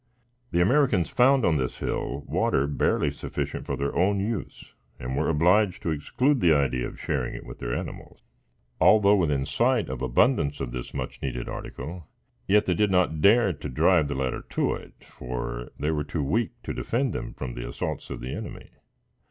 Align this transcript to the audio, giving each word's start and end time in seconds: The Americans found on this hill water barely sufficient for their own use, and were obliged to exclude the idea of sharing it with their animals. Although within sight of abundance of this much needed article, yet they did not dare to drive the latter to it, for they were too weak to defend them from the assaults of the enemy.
The 0.49 0.61
Americans 0.61 1.09
found 1.11 1.45
on 1.45 1.57
this 1.57 1.77
hill 1.77 2.23
water 2.25 2.65
barely 2.65 3.11
sufficient 3.11 3.67
for 3.67 3.75
their 3.77 3.95
own 3.95 4.19
use, 4.19 4.73
and 4.99 5.15
were 5.15 5.29
obliged 5.29 5.83
to 5.83 5.91
exclude 5.91 6.39
the 6.39 6.55
idea 6.55 6.87
of 6.87 6.99
sharing 6.99 7.35
it 7.35 7.45
with 7.45 7.59
their 7.59 7.75
animals. 7.75 8.23
Although 8.79 9.15
within 9.17 9.45
sight 9.45 9.89
of 9.89 10.01
abundance 10.01 10.59
of 10.59 10.71
this 10.71 10.95
much 10.95 11.21
needed 11.21 11.47
article, 11.47 12.07
yet 12.47 12.65
they 12.65 12.73
did 12.73 12.89
not 12.89 13.21
dare 13.21 13.53
to 13.53 13.69
drive 13.69 14.07
the 14.07 14.15
latter 14.15 14.41
to 14.49 14.73
it, 14.73 15.03
for 15.03 15.69
they 15.77 15.91
were 15.91 16.03
too 16.03 16.23
weak 16.23 16.49
to 16.63 16.73
defend 16.73 17.13
them 17.13 17.35
from 17.35 17.53
the 17.53 17.69
assaults 17.69 18.09
of 18.09 18.21
the 18.21 18.33
enemy. 18.33 18.71